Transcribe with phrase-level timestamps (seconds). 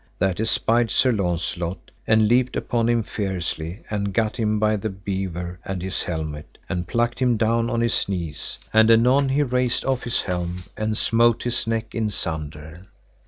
[0.17, 5.59] That espied Sir Launcelot, and leapt upon him fiercely and gat him by the beaver
[5.63, 10.01] of his helmet, and plucked him down on his knees, and anon he raced off
[10.01, 12.87] his helm, and smote his neck in sunder.